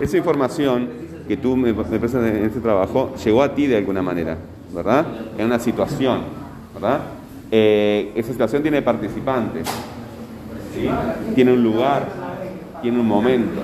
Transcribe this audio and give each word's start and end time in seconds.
Esa 0.00 0.16
información 0.16 0.88
que 1.26 1.36
tú 1.36 1.56
me, 1.56 1.74
presentas 1.74 2.14
en 2.14 2.44
este 2.44 2.60
trabajo 2.60 3.14
llegó 3.24 3.42
a 3.42 3.54
ti 3.54 3.66
de 3.66 3.76
alguna 3.76 4.02
manera, 4.02 4.36
¿verdad? 4.74 5.06
En 5.38 5.46
una 5.46 5.58
situación, 5.58 6.20
¿verdad? 6.74 7.00
Eh, 7.50 8.12
esa 8.14 8.32
situación 8.32 8.62
tiene 8.62 8.82
participantes, 8.82 9.66
tiene 11.34 11.52
un 11.52 11.62
lugar, 11.62 12.06
tiene 12.82 13.00
un 13.00 13.06
momento, 13.06 13.60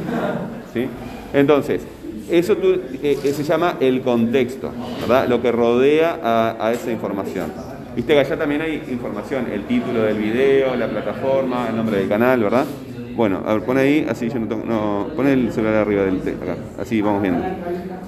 ¿sí? 0.72 0.86
Entonces, 1.32 1.82
eso 2.30 2.56
eh, 2.62 3.18
eh, 3.22 3.32
se 3.32 3.44
llama 3.44 3.76
el 3.80 4.00
contexto, 4.02 4.70
¿verdad? 5.00 5.28
Lo 5.28 5.42
que 5.42 5.52
rodea 5.52 6.18
a, 6.22 6.66
a 6.66 6.72
esa 6.72 6.90
información. 6.90 7.52
Viste 7.94 8.14
que 8.14 8.20
allá 8.20 8.38
también 8.38 8.62
hay 8.62 8.82
información, 8.90 9.46
el 9.52 9.64
título 9.64 10.02
del 10.02 10.16
video, 10.16 10.74
la 10.76 10.88
plataforma, 10.88 11.68
el 11.68 11.76
nombre 11.76 11.98
del 11.98 12.08
canal, 12.08 12.42
¿verdad? 12.42 12.64
Bueno, 13.16 13.42
a 13.46 13.54
ver, 13.54 13.62
pon 13.64 13.76
ahí, 13.76 14.06
así 14.08 14.28
yo 14.28 14.38
no 14.38 14.46
tengo, 14.46 14.64
no, 14.64 15.08
pon 15.14 15.26
el 15.26 15.52
celular 15.52 15.76
arriba 15.76 16.04
del 16.04 16.18
acá, 16.18 16.56
así 16.80 17.00
vamos 17.00 17.22
viendo. 17.22 17.44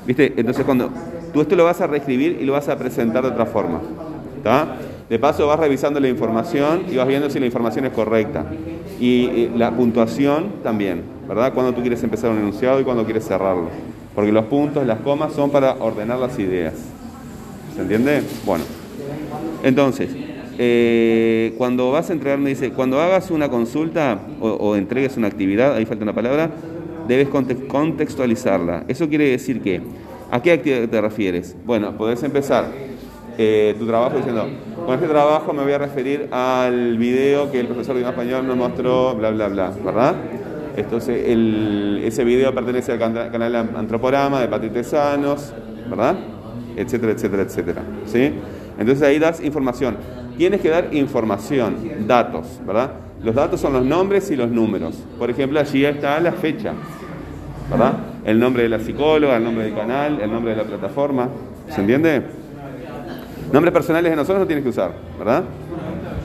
¿Viste? 0.07 0.33
Entonces 0.37 0.65
cuando 0.65 0.91
tú 1.33 1.41
esto 1.41 1.57
lo 1.57 1.65
vas 1.65 1.81
a 1.81 1.87
reescribir 1.87 2.39
y 2.41 2.45
lo 2.45 2.53
vas 2.53 2.69
a 2.69 2.79
presentar 2.79 3.23
de 3.23 3.31
otra 3.31 3.47
forma, 3.47 3.81
¿está? 4.37 4.77
De 5.09 5.19
paso 5.19 5.47
vas 5.47 5.61
revisando 5.61 6.01
la 6.01 6.09
información 6.09 6.85
y 6.91 6.97
vas 6.97 7.07
viendo 7.07 7.29
si 7.29 7.39
la 7.39 7.47
información 7.47 7.85
es 7.85 7.93
correcta. 7.93 8.47
Y 8.99 9.51
la 9.57 9.71
puntuación 9.71 10.63
también, 10.63 11.03
¿verdad? 11.29 11.53
Cuando 11.53 11.75
tú 11.75 11.81
quieres 11.83 12.03
empezar 12.03 12.31
un 12.31 12.39
enunciado 12.39 12.81
y 12.81 12.85
cuando 12.85 13.05
quieres 13.05 13.27
cerrarlo. 13.27 13.69
Porque 14.15 14.33
los 14.33 14.47
puntos, 14.47 14.87
las 14.87 15.01
comas 15.01 15.33
son 15.33 15.51
para 15.51 15.75
ordenar 15.75 16.19
las 16.19 16.39
ideas. 16.39 16.75
¿Se 17.75 17.83
entiende? 17.83 18.23
Bueno. 18.47 18.65
Entonces, 19.63 20.11
eh, 20.59 21.55
cuando 21.59 21.91
vas 21.91 22.11
a 22.11 22.13
entregar, 22.13 22.39
me 22.39 22.51
dice, 22.51 22.71
cuando 22.71 23.01
hagas 23.01 23.31
una 23.31 23.49
consulta 23.49 24.19
o, 24.41 24.77
entregues 24.77 25.17
una 25.17 25.27
actividad, 25.29 25.75
ahí 25.75 25.85
falta 25.87 26.05
una 26.05 26.15
palabra, 26.15 26.51
debes 27.09 27.29
conte- 27.29 27.67
contextualizarla. 27.67 28.85
Eso 28.89 29.09
quiere 29.09 29.29
decir 29.31 29.61
que, 29.61 29.81
¿a 30.31 30.41
qué 30.43 30.53
actividad 30.53 30.89
te 30.89 31.01
refieres? 31.01 31.57
Bueno, 31.65 31.97
podés 31.97 32.23
empezar 32.23 32.67
eh, 33.37 33.75
tu 33.79 33.87
trabajo 33.87 34.17
diciendo, 34.17 34.47
con 34.87 34.95
este 34.95 35.09
trabajo 35.09 35.53
me 35.53 35.63
voy 35.65 35.73
a 35.73 35.79
referir 35.79 36.29
al 36.31 36.97
video 36.99 37.51
que 37.51 37.61
el 37.61 37.67
profesor 37.67 37.97
de 37.97 38.03
español 38.03 38.47
nos 38.47 38.57
mostró, 38.57 39.15
bla, 39.17 39.31
bla, 39.31 39.49
bla, 39.49 39.73
¿verdad? 39.85 40.15
Entonces, 40.77 41.29
el- 41.29 42.01
ese 42.05 42.25
video 42.25 42.55
pertenece 42.55 42.93
al 42.93 42.99
cana- 42.99 43.31
canal 43.31 43.55
Antroporama 43.77 44.41
de 44.41 44.49
Patrick 44.49 44.73
Tesanos, 44.73 45.53
¿verdad? 45.89 46.17
Etcétera, 46.77 47.13
etcétera, 47.13 47.43
etcétera. 47.43 47.83
¿Sí? 48.07 48.33
Entonces 48.79 49.03
ahí 49.07 49.21
das 49.21 49.41
información. 49.41 49.97
Tienes 50.37 50.61
que 50.61 50.69
dar 50.69 50.93
información, 50.93 51.77
datos, 52.07 52.61
¿verdad? 52.67 52.93
Los 53.23 53.35
datos 53.35 53.61
son 53.61 53.73
los 53.73 53.85
nombres 53.85 54.31
y 54.31 54.37
los 54.37 54.51
números. 54.51 54.97
Por 55.19 55.31
ejemplo, 55.31 55.61
allí 55.61 55.85
está 55.85 56.19
la 56.21 56.33
fecha, 56.33 56.73
¿verdad? 57.71 57.95
El 58.25 58.39
nombre 58.39 58.65
de 58.65 58.69
la 58.69 58.81
psicóloga, 58.81 59.37
el 59.37 59.45
nombre 59.45 59.65
del 59.65 59.75
canal, 59.75 60.21
el 60.21 60.31
nombre 60.31 60.51
de 60.51 60.59
la 60.59 60.65
plataforma. 60.65 61.29
¿Se 61.71 61.81
entiende? 61.81 62.23
Nombres 63.53 63.73
personales 63.73 64.11
de 64.11 64.17
nosotros 64.17 64.41
no 64.41 64.47
tienes 64.47 64.65
que 64.65 64.71
usar, 64.71 64.93
¿verdad? 65.19 65.45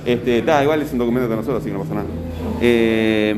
Este, 0.06 0.42
da, 0.42 0.64
igual 0.64 0.82
es 0.82 0.92
un 0.92 1.00
documento 1.00 1.30
de 1.30 1.36
nosotros, 1.36 1.62
así 1.62 1.70
que 1.70 1.78
no 1.78 1.84
pasa 1.84 1.96
nada. 1.96 2.08
Eh, 2.62 3.36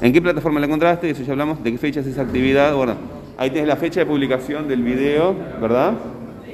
¿En 0.00 0.12
qué 0.12 0.22
plataforma 0.22 0.60
la 0.60 0.66
encontraste? 0.66 1.10
Eso 1.10 1.22
ya 1.22 1.32
hablamos. 1.32 1.62
¿De 1.62 1.72
qué 1.72 1.78
fecha 1.78 2.00
es 2.00 2.06
esa 2.06 2.22
actividad? 2.22 2.74
Bueno, 2.74 2.94
ahí 3.36 3.50
tenés 3.50 3.68
la 3.68 3.76
fecha 3.76 4.00
de 4.00 4.06
publicación 4.06 4.68
del 4.68 4.82
video, 4.82 5.34
¿verdad? 5.60 5.92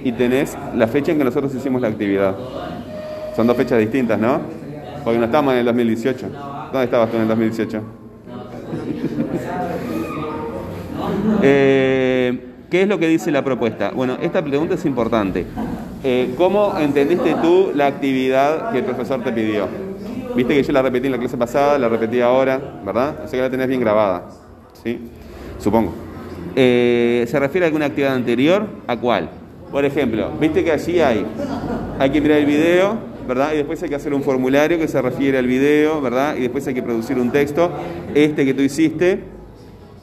Y 0.04 0.12
tenés 0.12 0.56
la 0.76 0.86
fecha 0.86 1.12
en 1.12 1.18
que 1.18 1.24
nosotros 1.24 1.54
hicimos 1.54 1.80
la 1.80 1.88
actividad. 1.88 2.36
Son 3.34 3.46
dos 3.46 3.56
fechas 3.56 3.78
distintas, 3.78 4.18
¿no? 4.18 4.40
Porque 5.02 5.18
no 5.18 5.24
estamos 5.24 5.54
en 5.54 5.60
el 5.60 5.64
2018. 5.66 6.28
¿Dónde 6.72 6.84
estabas 6.84 7.10
tú 7.10 7.16
en 7.16 7.22
el 7.22 7.28
2018? 7.28 7.82
Eh, 11.42 12.40
¿Qué 12.70 12.82
es 12.82 12.88
lo 12.88 12.98
que 12.98 13.06
dice 13.06 13.30
la 13.30 13.44
propuesta? 13.44 13.92
Bueno, 13.94 14.16
esta 14.20 14.42
pregunta 14.42 14.74
es 14.74 14.84
importante. 14.84 15.46
Eh, 16.02 16.34
¿Cómo 16.36 16.76
entendiste 16.78 17.36
tú 17.40 17.70
la 17.74 17.86
actividad 17.86 18.72
que 18.72 18.78
el 18.78 18.84
profesor 18.84 19.22
te 19.22 19.32
pidió? 19.32 19.68
Viste 20.34 20.54
que 20.54 20.62
yo 20.62 20.72
la 20.72 20.82
repetí 20.82 21.06
en 21.06 21.12
la 21.12 21.18
clase 21.18 21.36
pasada, 21.36 21.78
la 21.78 21.88
repetí 21.88 22.20
ahora, 22.20 22.80
¿verdad? 22.84 23.20
O 23.24 23.28
sea 23.28 23.38
que 23.38 23.42
la 23.42 23.50
tenés 23.50 23.68
bien 23.68 23.80
grabada, 23.80 24.26
¿sí? 24.82 24.98
Supongo. 25.58 25.92
Eh, 26.56 27.24
¿Se 27.28 27.38
refiere 27.38 27.66
a 27.66 27.68
alguna 27.68 27.86
actividad 27.86 28.14
anterior? 28.14 28.66
¿A 28.86 28.96
cuál? 28.96 29.28
Por 29.74 29.84
ejemplo, 29.84 30.30
viste 30.40 30.62
que 30.62 30.70
allí 30.70 31.00
hay, 31.00 31.26
hay 31.98 32.10
que 32.10 32.20
mirar 32.20 32.38
el 32.38 32.46
video, 32.46 32.96
¿verdad? 33.26 33.54
Y 33.54 33.56
después 33.56 33.82
hay 33.82 33.88
que 33.88 33.96
hacer 33.96 34.14
un 34.14 34.22
formulario 34.22 34.78
que 34.78 34.86
se 34.86 35.02
refiere 35.02 35.36
al 35.36 35.48
video, 35.48 36.00
¿verdad? 36.00 36.36
Y 36.36 36.42
después 36.42 36.64
hay 36.68 36.74
que 36.74 36.82
producir 36.84 37.18
un 37.18 37.32
texto, 37.32 37.72
este 38.14 38.44
que 38.44 38.54
tú 38.54 38.62
hiciste, 38.62 39.18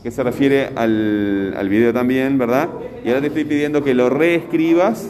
que 0.04 0.12
se 0.12 0.24
refiere 0.24 0.72
al, 0.76 1.56
al 1.58 1.70
video 1.70 1.94
también, 1.94 2.38
¿verdad? 2.38 2.68
Y 3.06 3.08
ahora 3.08 3.22
te 3.22 3.28
estoy 3.28 3.46
pidiendo 3.46 3.82
que 3.82 3.94
lo 3.94 4.10
reescribas, 4.10 5.08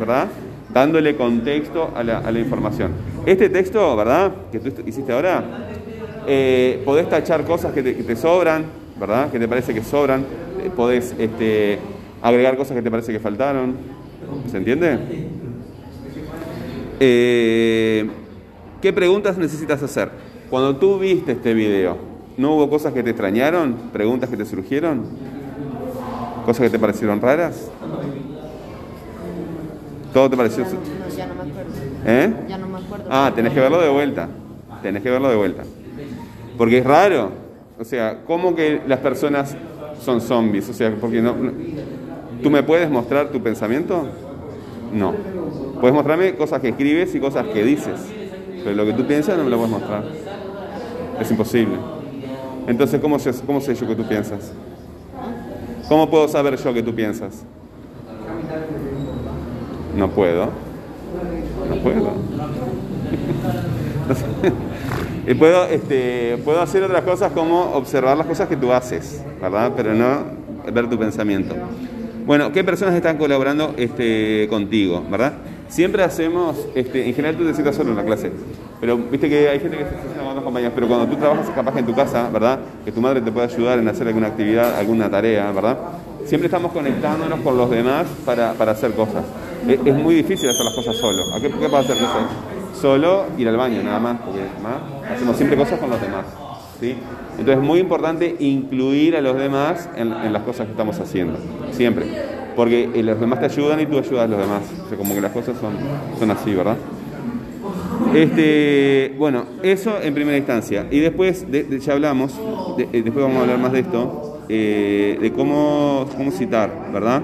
¿verdad? 0.00 0.26
Dándole 0.74 1.14
contexto 1.14 1.92
a 1.94 2.02
la, 2.02 2.18
a 2.18 2.32
la 2.32 2.40
información. 2.40 2.90
Este 3.24 3.50
texto, 3.50 3.94
¿verdad? 3.94 4.32
Que 4.50 4.58
tú 4.58 4.82
hiciste 4.84 5.12
ahora, 5.12 5.44
eh, 6.26 6.82
podés 6.84 7.08
tachar 7.08 7.44
cosas 7.44 7.72
que 7.72 7.84
te, 7.84 7.94
que 7.94 8.16
sobran, 8.16 8.64
¿verdad? 8.98 9.30
Que 9.30 9.38
te 9.38 9.46
parece 9.46 9.72
que 9.72 9.84
sobran. 9.84 10.22
Eh, 10.60 10.70
podés 10.74 11.14
este, 11.20 11.78
agregar 12.22 12.56
cosas 12.56 12.76
que 12.76 12.82
te 12.82 12.90
parece 12.90 13.12
que 13.12 13.20
faltaron. 13.20 13.74
¿Se 14.50 14.56
entiende? 14.56 14.98
Eh, 17.00 18.08
¿Qué 18.80 18.92
preguntas 18.92 19.36
necesitas 19.36 19.82
hacer? 19.82 20.10
Cuando 20.50 20.76
tú 20.76 20.98
viste 20.98 21.32
este 21.32 21.54
video, 21.54 21.96
¿no 22.36 22.54
hubo 22.54 22.70
cosas 22.70 22.92
que 22.92 23.02
te 23.02 23.10
extrañaron? 23.10 23.74
¿Preguntas 23.92 24.30
que 24.30 24.36
te 24.36 24.44
surgieron? 24.44 25.04
¿Cosas 26.44 26.62
que 26.64 26.70
te 26.70 26.78
parecieron 26.78 27.20
raras? 27.20 27.70
¿Todo 30.12 30.28
te 30.28 30.36
pareció? 30.36 30.64
Ya 31.16 31.26
no, 31.26 31.34
me 31.34 31.50
acuerdo. 31.50 31.70
¿Eh? 32.06 32.32
Ya 32.48 32.58
no 32.58 32.68
me 32.68 32.78
acuerdo. 32.78 33.04
Ah, 33.10 33.32
tenés 33.34 33.52
que 33.52 33.60
verlo 33.60 33.80
de 33.80 33.88
vuelta. 33.88 34.28
Tenés 34.82 35.02
que 35.02 35.10
verlo 35.10 35.28
de 35.30 35.36
vuelta. 35.36 35.62
Porque 36.58 36.78
es 36.78 36.84
raro. 36.84 37.30
O 37.78 37.84
sea, 37.84 38.20
¿cómo 38.26 38.54
que 38.54 38.82
las 38.86 38.98
personas 38.98 39.56
son 40.00 40.20
zombies? 40.20 40.68
O 40.68 40.74
sea, 40.74 40.94
porque 41.00 41.22
no, 41.22 41.34
no- 41.34 41.52
¿Tú 42.42 42.50
me 42.50 42.62
puedes 42.62 42.90
mostrar 42.90 43.28
tu 43.28 43.40
pensamiento? 43.40 44.06
No. 44.92 45.14
Puedes 45.80 45.94
mostrarme 45.94 46.34
cosas 46.34 46.60
que 46.60 46.68
escribes 46.68 47.14
y 47.14 47.20
cosas 47.20 47.46
que 47.48 47.64
dices. 47.64 48.00
Pero 48.62 48.76
lo 48.76 48.86
que 48.86 48.92
tú 48.92 49.06
piensas 49.06 49.36
no 49.36 49.44
me 49.44 49.50
lo 49.50 49.56
puedes 49.56 49.72
mostrar. 49.72 50.04
Es 51.20 51.30
imposible. 51.30 51.76
Entonces, 52.66 53.00
¿cómo 53.00 53.18
sé, 53.18 53.74
yo 53.74 53.86
que 53.86 53.94
tú 53.94 54.06
piensas? 54.06 54.52
¿Cómo 55.88 56.08
puedo 56.08 56.28
saber 56.28 56.56
yo 56.56 56.72
que 56.72 56.82
tú 56.82 56.94
piensas? 56.94 57.44
No 59.96 60.08
puedo. 60.10 60.48
No 61.68 61.76
puedo. 61.82 62.12
y 65.26 65.34
puedo, 65.34 65.64
este, 65.66 66.38
puedo 66.44 66.60
hacer 66.60 66.82
otras 66.82 67.02
cosas 67.02 67.32
como 67.32 67.72
observar 67.74 68.16
las 68.16 68.26
cosas 68.26 68.48
que 68.48 68.56
tú 68.56 68.72
haces, 68.72 69.22
¿verdad? 69.40 69.72
Pero 69.76 69.94
no 69.94 70.24
ver 70.72 70.88
tu 70.88 70.98
pensamiento. 70.98 71.54
Bueno, 72.24 72.52
¿qué 72.52 72.62
personas 72.62 72.94
están 72.94 73.18
colaborando 73.18 73.74
este, 73.76 74.46
contigo, 74.48 75.02
verdad? 75.10 75.32
Siempre 75.68 76.04
hacemos, 76.04 76.56
este, 76.74 77.08
en 77.08 77.14
general 77.14 77.36
tú 77.36 77.44
te 77.44 77.52
sientas 77.52 77.74
solo 77.74 77.90
en 77.90 77.96
la 77.96 78.04
clase, 78.04 78.30
pero 78.80 78.96
viste 78.96 79.28
que 79.28 79.48
hay 79.48 79.58
gente 79.58 79.78
que 79.78 79.84
se 79.84 79.90
sienta 79.90 80.18
con 80.18 80.28
otros 80.28 80.44
compañeros, 80.44 80.72
pero 80.74 80.86
cuando 80.86 81.06
tú 81.06 81.16
trabajas 81.16 81.50
capaz 81.50 81.72
que 81.72 81.80
en 81.80 81.86
tu 81.86 81.94
casa, 81.94 82.28
¿verdad? 82.30 82.60
Que 82.84 82.92
tu 82.92 83.00
madre 83.00 83.22
te 83.22 83.32
puede 83.32 83.46
ayudar 83.52 83.80
en 83.80 83.88
hacer 83.88 84.06
alguna 84.06 84.28
actividad, 84.28 84.78
alguna 84.78 85.10
tarea, 85.10 85.50
¿verdad? 85.50 85.78
Siempre 86.24 86.46
estamos 86.46 86.70
conectándonos 86.70 87.40
con 87.40 87.56
los 87.56 87.68
demás 87.70 88.06
para, 88.24 88.52
para 88.52 88.72
hacer 88.72 88.92
cosas. 88.92 89.24
Es, 89.66 89.80
es 89.84 89.94
muy 89.94 90.14
difícil 90.14 90.48
hacer 90.48 90.64
las 90.64 90.74
cosas 90.74 90.94
solo. 90.96 91.34
¿A 91.34 91.40
qué, 91.40 91.48
qué 91.50 91.68
puedo 91.68 91.78
hacer? 91.78 91.96
Sé. 91.96 92.80
Solo 92.80 93.24
ir 93.36 93.48
al 93.48 93.56
baño, 93.56 93.82
nada 93.82 93.98
más, 93.98 94.20
porque 94.20 94.40
más 94.62 95.10
hacemos 95.12 95.36
siempre 95.36 95.56
cosas 95.56 95.80
con 95.80 95.90
los 95.90 96.00
demás. 96.00 96.24
¿Sí? 96.82 96.96
Entonces 97.38 97.56
es 97.56 97.62
muy 97.62 97.78
importante 97.80 98.36
incluir 98.40 99.16
a 99.16 99.20
los 99.22 99.36
demás 99.36 99.88
en, 99.94 100.32
las 100.32 100.42
cosas 100.42 100.66
que 100.66 100.72
estamos 100.72 100.98
haciendo, 101.00 101.38
siempre. 101.70 102.06
Porque 102.54 102.90
eh, 102.92 103.02
los 103.04 103.20
demás 103.20 103.38
te 103.40 103.46
ayudan 103.46 103.80
y 103.80 103.86
tú 103.86 103.98
ayudas 103.98 104.24
a 104.24 104.28
los 104.28 104.38
demás. 104.38 104.76
O 104.84 104.88
sea, 104.88 104.98
como 104.98 105.14
que 105.14 105.20
las 105.20 105.32
cosas 105.32 105.56
son, 105.58 105.78
son 106.18 106.30
así, 106.30 106.54
¿verdad? 106.54 106.76
Este, 108.10 109.14
bueno, 109.18 109.46
eso 109.62 110.00
en 110.02 110.14
primera 110.14 110.36
instancia. 110.36 110.86
Y 110.90 111.00
después, 111.00 111.50
de- 111.50 111.64
de- 111.64 111.80
ya 111.80 111.94
hablamos, 111.94 112.42
eh, 112.76 113.02
después 113.02 113.22
vamos 113.24 113.38
a 113.38 113.42
hablar 113.42 113.58
más 113.58 113.72
de 113.72 113.80
esto, 113.80 114.31
eh, 114.54 115.18
de 115.18 115.32
cómo, 115.32 116.06
cómo 116.14 116.30
citar, 116.30 116.70
¿verdad? 116.92 117.22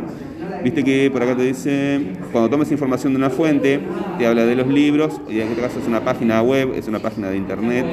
Viste 0.64 0.82
que 0.82 1.10
por 1.10 1.22
acá 1.22 1.36
te 1.36 1.42
dice, 1.42 2.00
cuando 2.32 2.48
tomes 2.48 2.72
información 2.72 3.12
de 3.12 3.18
una 3.18 3.28
fuente, 3.28 3.80
te 4.16 4.26
habla 4.26 4.46
de 4.46 4.56
los 4.56 4.66
libros, 4.66 5.20
y 5.28 5.38
en 5.40 5.48
este 5.48 5.60
caso 5.60 5.78
es 5.78 5.86
una 5.86 6.02
página 6.02 6.40
web, 6.40 6.72
es 6.74 6.88
una 6.88 7.00
página 7.00 7.28
de 7.28 7.36
internet, 7.36 7.84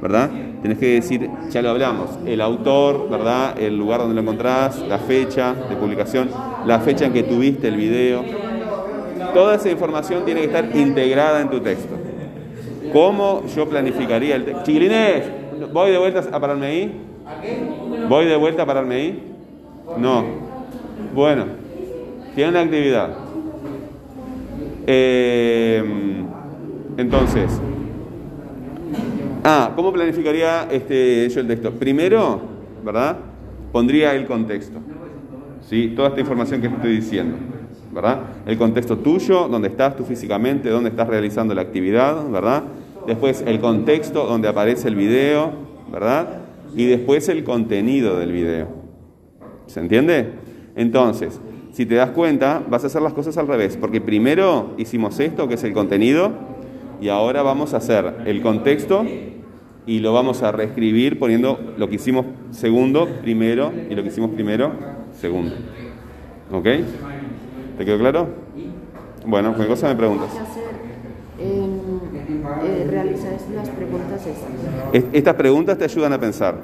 ¿verdad? 0.00 0.30
Tenés 0.62 0.78
que 0.78 0.86
decir, 0.94 1.28
ya 1.50 1.62
lo 1.62 1.70
hablamos, 1.70 2.10
el 2.26 2.40
autor, 2.40 3.10
¿verdad? 3.10 3.58
El 3.58 3.76
lugar 3.76 3.98
donde 3.98 4.14
lo 4.14 4.20
encontrás, 4.20 4.78
la 4.88 4.98
fecha 4.98 5.52
de 5.68 5.74
publicación, 5.74 6.30
la 6.64 6.78
fecha 6.78 7.06
en 7.06 7.12
que 7.12 7.24
tuviste 7.24 7.66
el 7.66 7.76
video. 7.76 8.24
Toda 9.34 9.56
esa 9.56 9.68
información 9.68 10.24
tiene 10.24 10.42
que 10.42 10.46
estar 10.46 10.76
integrada 10.76 11.40
en 11.40 11.50
tu 11.50 11.58
texto. 11.58 11.96
¿Cómo 12.92 13.42
yo 13.54 13.68
planificaría 13.68 14.36
el 14.36 14.44
texto? 14.44 14.62
Chiquilines, 14.62 15.24
voy 15.72 15.90
de 15.90 15.98
vuelta 15.98 16.22
a 16.30 16.38
pararme 16.38 16.66
ahí. 16.66 17.05
¿Voy 18.08 18.26
de 18.26 18.36
vuelta 18.36 18.62
a 18.62 18.66
pararme 18.66 18.94
ahí? 18.94 19.32
No. 19.98 20.24
Bueno, 21.14 21.44
tiene 22.34 22.50
una 22.50 22.60
actividad. 22.60 23.10
Eh, 24.86 25.82
entonces, 26.96 27.60
ah, 29.42 29.72
¿cómo 29.74 29.92
planificaría 29.92 30.68
este, 30.70 31.28
yo 31.28 31.40
el 31.40 31.48
texto? 31.48 31.72
Primero, 31.72 32.40
¿verdad? 32.84 33.16
Pondría 33.72 34.14
el 34.14 34.26
contexto. 34.26 34.78
¿Sí? 35.68 35.92
Toda 35.96 36.08
esta 36.08 36.20
información 36.20 36.60
que 36.60 36.68
estoy 36.68 36.96
diciendo. 36.96 37.36
¿Verdad? 37.92 38.20
El 38.46 38.58
contexto 38.58 38.98
tuyo, 38.98 39.48
donde 39.48 39.68
estás 39.68 39.96
tú 39.96 40.04
físicamente, 40.04 40.68
dónde 40.68 40.90
estás 40.90 41.08
realizando 41.08 41.54
la 41.54 41.62
actividad, 41.62 42.28
¿verdad? 42.28 42.62
Después 43.06 43.42
el 43.46 43.58
contexto 43.58 44.26
donde 44.26 44.48
aparece 44.48 44.88
el 44.88 44.96
video, 44.96 45.52
¿verdad? 45.90 46.45
Y 46.74 46.86
después 46.86 47.28
el 47.28 47.44
contenido 47.44 48.18
del 48.18 48.32
video. 48.32 48.68
¿Se 49.66 49.80
entiende? 49.80 50.30
Entonces, 50.74 51.40
si 51.72 51.86
te 51.86 51.94
das 51.94 52.10
cuenta, 52.10 52.62
vas 52.68 52.84
a 52.84 52.86
hacer 52.86 53.02
las 53.02 53.12
cosas 53.12 53.36
al 53.38 53.46
revés, 53.46 53.76
porque 53.76 54.00
primero 54.00 54.74
hicimos 54.78 55.20
esto, 55.20 55.48
que 55.48 55.54
es 55.54 55.64
el 55.64 55.72
contenido, 55.72 56.32
y 57.00 57.08
ahora 57.08 57.42
vamos 57.42 57.74
a 57.74 57.78
hacer 57.78 58.22
el 58.24 58.40
contexto 58.40 59.04
y 59.86 60.00
lo 60.00 60.12
vamos 60.12 60.42
a 60.42 60.52
reescribir 60.52 61.18
poniendo 61.18 61.74
lo 61.76 61.88
que 61.88 61.96
hicimos 61.96 62.26
segundo, 62.50 63.06
primero, 63.20 63.72
y 63.90 63.94
lo 63.94 64.02
que 64.02 64.08
hicimos 64.08 64.30
primero, 64.30 64.72
segundo. 65.12 65.54
¿Ok? 66.50 66.64
¿Te 67.78 67.84
quedó 67.84 67.98
claro? 67.98 68.28
Bueno, 69.26 69.54
¿qué 69.56 69.66
cosa 69.66 69.88
me 69.88 69.96
preguntas? 69.96 70.30
Realizar 73.22 73.54
las 73.54 73.68
preguntas 73.70 74.20
esas. 74.26 75.04
Estas 75.12 75.34
preguntas 75.34 75.78
te 75.78 75.84
ayudan 75.84 76.12
a 76.12 76.20
pensar. 76.20 76.54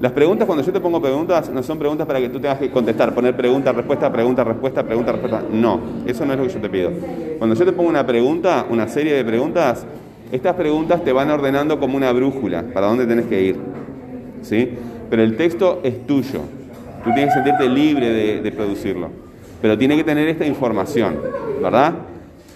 Las 0.00 0.12
preguntas, 0.12 0.46
cuando 0.46 0.64
yo 0.64 0.72
te 0.72 0.80
pongo 0.80 1.00
preguntas, 1.00 1.50
no 1.50 1.62
son 1.62 1.78
preguntas 1.78 2.06
para 2.06 2.20
que 2.20 2.28
tú 2.28 2.40
tengas 2.40 2.58
que 2.58 2.70
contestar, 2.70 3.14
poner 3.14 3.36
pregunta, 3.36 3.70
respuesta, 3.72 4.10
pregunta, 4.10 4.44
respuesta, 4.44 4.82
pregunta, 4.82 5.12
respuesta. 5.12 5.42
No, 5.52 5.80
eso 6.06 6.24
no 6.24 6.32
es 6.32 6.38
lo 6.38 6.46
que 6.46 6.52
yo 6.52 6.60
te 6.60 6.70
pido. 6.70 6.90
Cuando 7.38 7.54
yo 7.54 7.64
te 7.64 7.72
pongo 7.72 7.90
una 7.90 8.06
pregunta, 8.06 8.66
una 8.70 8.88
serie 8.88 9.12
de 9.14 9.24
preguntas, 9.24 9.84
estas 10.32 10.54
preguntas 10.54 11.04
te 11.04 11.12
van 11.12 11.30
ordenando 11.30 11.78
como 11.78 11.96
una 11.96 12.12
brújula 12.12 12.64
para 12.72 12.86
dónde 12.86 13.06
tenés 13.06 13.26
que 13.26 13.42
ir. 13.42 13.56
¿Sí? 14.42 14.70
Pero 15.10 15.22
el 15.22 15.36
texto 15.36 15.80
es 15.82 16.06
tuyo. 16.06 16.40
Tú 17.04 17.10
tienes 17.14 17.34
que 17.34 17.42
sentirte 17.42 17.68
libre 17.68 18.10
de, 18.10 18.40
de 18.40 18.52
producirlo. 18.52 19.08
Pero 19.60 19.76
tiene 19.76 19.96
que 19.96 20.04
tener 20.04 20.28
esta 20.28 20.46
información, 20.46 21.16
¿verdad? 21.62 21.92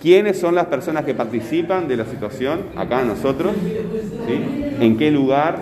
¿Quiénes 0.04 0.38
son 0.38 0.54
las 0.54 0.66
personas 0.66 1.06
que 1.06 1.14
participan 1.14 1.88
de 1.88 1.96
la 1.96 2.04
situación? 2.04 2.64
Acá 2.76 3.02
nosotros. 3.04 3.54
¿sí? 3.56 4.74
¿En 4.78 4.98
qué 4.98 5.10
lugar? 5.10 5.56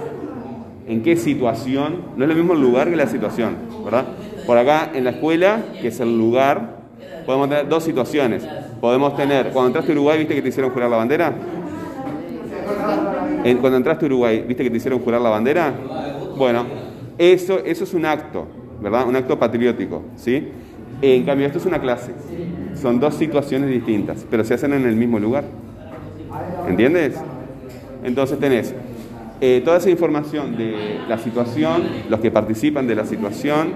¿En 0.89 1.01
qué 1.05 1.15
situación? 1.15 1.99
No 2.17 2.25
es 2.25 2.29
lo 2.29 2.35
mismo 2.35 2.55
el 2.55 2.61
lugar 2.61 2.91
que 2.91 2.97
la 2.97 3.07
situación, 3.07 3.55
¿verdad? 3.85 4.05
Por 4.45 4.59
acá 4.59 4.91
en 4.95 5.05
la 5.05 5.11
escuela, 5.11 5.63
que 5.81 5.87
es 5.87 6.01
el 6.01 6.19
lugar, 6.19 6.79
podemos 7.25 7.51
tener 7.51 7.69
dos 7.69 7.85
situaciones. 7.85 8.45
Podemos 8.81 9.15
tener, 9.15 9.51
cuando 9.51 9.69
entraste 9.69 9.93
a 9.93 9.95
Uruguay, 9.95 10.19
¿viste 10.19 10.35
que 10.35 10.43
te 10.43 10.49
hicieron 10.49 10.73
jurar 10.73 10.91
la 10.91 10.97
bandera? 10.97 11.33
Cuando 13.61 13.77
entraste 13.77 14.07
a 14.07 14.09
Uruguay, 14.09 14.45
¿viste 14.45 14.65
que 14.65 14.71
te 14.71 14.77
hicieron 14.77 14.99
jurar 14.99 15.21
la 15.21 15.31
bandera? 15.31 15.73
Bueno, 16.37 16.67
eso, 17.17 17.61
eso 17.65 17.85
es 17.85 17.95
un 17.95 18.07
acto, 18.07 18.49
¿verdad? 18.81 19.07
Un 19.07 19.15
acto 19.15 19.39
patriótico, 19.39 20.03
¿sí? 20.17 20.49
En 21.03 21.25
cambio, 21.25 21.47
esto 21.47 21.59
es 21.59 21.67
una 21.67 21.81
clase. 21.81 22.13
Son 22.81 23.01
dos 23.01 23.15
situaciones 23.15 23.69
distintas, 23.69 24.25
pero 24.31 24.45
se 24.45 24.55
hacen 24.55 24.73
en 24.73 24.87
el 24.87 24.95
mismo 24.95 25.19
lugar. 25.19 25.45
¿Entiendes? 26.69 27.17
Entonces 28.05 28.39
tenés 28.39 28.75
eh, 29.41 29.61
toda 29.65 29.79
esa 29.79 29.91
información 29.91 30.57
de 30.57 31.01
la 31.09 31.19
situación, 31.19 31.83
los 32.09 32.21
que 32.21 32.31
participan 32.31 32.87
de 32.87 32.95
la 32.95 33.05
situación, 33.05 33.73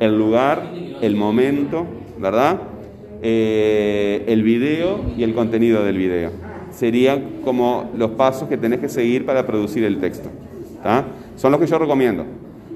el 0.00 0.18
lugar, 0.18 0.70
el 1.00 1.14
momento, 1.14 1.86
¿verdad? 2.18 2.58
Eh, 3.22 4.24
el 4.26 4.42
video 4.42 5.00
y 5.16 5.22
el 5.22 5.32
contenido 5.32 5.84
del 5.84 5.96
video. 5.96 6.30
Serían 6.72 7.40
como 7.44 7.92
los 7.96 8.10
pasos 8.10 8.48
que 8.48 8.56
tenés 8.56 8.80
que 8.80 8.88
seguir 8.88 9.24
para 9.24 9.46
producir 9.46 9.84
el 9.84 9.98
texto. 9.98 10.28
¿tá? 10.82 11.04
Son 11.36 11.52
los 11.52 11.60
que 11.60 11.68
yo 11.68 11.78
recomiendo. 11.78 12.24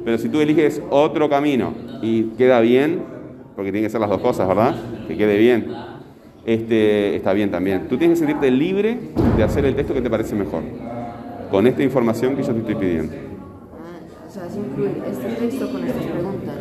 Pero 0.04 0.18
si 0.18 0.28
tú 0.28 0.40
eliges 0.40 0.80
otro 0.88 1.28
camino 1.28 1.74
y 2.00 2.22
queda 2.38 2.60
bien, 2.60 3.17
porque 3.58 3.72
tienen 3.72 3.88
que 3.88 3.90
ser 3.90 4.00
las 4.00 4.08
dos 4.08 4.20
cosas, 4.20 4.46
¿verdad? 4.46 4.72
Que 5.08 5.16
quede 5.16 5.36
bien. 5.36 5.66
Este, 6.46 7.16
está 7.16 7.32
bien 7.32 7.50
también. 7.50 7.88
Tú 7.88 7.98
tienes 7.98 8.20
que 8.20 8.24
sentirte 8.24 8.52
libre 8.52 8.96
de 9.36 9.42
hacer 9.42 9.64
el 9.64 9.74
texto 9.74 9.94
que 9.94 10.00
te 10.00 10.08
parece 10.08 10.36
mejor. 10.36 10.62
Con 11.50 11.66
esta 11.66 11.82
información 11.82 12.36
que 12.36 12.44
yo 12.44 12.52
te 12.52 12.60
estoy 12.60 12.76
pidiendo. 12.76 13.14
Ah, 13.16 14.28
o 14.28 14.30
sea, 14.30 14.46
es 14.46 14.56
incluir 14.56 15.02
este 15.10 15.44
texto 15.44 15.72
con 15.72 15.84
estas 15.84 16.04
preguntas. 16.04 16.54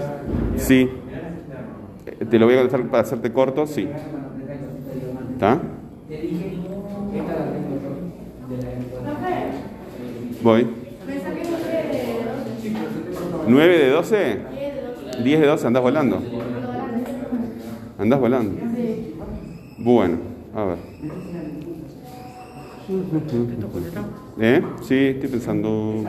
Sí. 0.55 0.89
Eh, 2.07 2.25
Te 2.25 2.39
lo 2.39 2.47
voy 2.47 2.55
a 2.55 2.61
contestar 2.61 2.89
para 2.89 3.03
hacerte 3.03 3.31
corto, 3.31 3.67
sí. 3.67 3.88
¿Está? 5.33 5.61
Voy. 10.41 10.67
¿9 13.47 13.55
de 13.55 13.89
12? 13.91 14.38
¿10 15.23 15.39
de 15.39 15.45
12? 15.45 15.67
¿Andás 15.67 15.83
volando? 15.83 16.36
¿Andás 17.97 18.19
volando? 18.19 18.59
Bueno, 19.79 20.17
a 20.53 20.63
ver. 20.65 20.77
¿Eh? 24.39 24.63
Sí, 24.83 24.95
estoy 24.95 25.29
pensando. 25.29 25.69
un 25.69 26.07